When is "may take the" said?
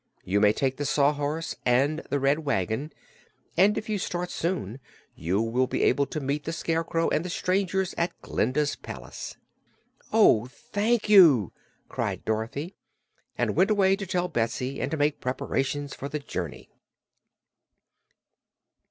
0.41-0.85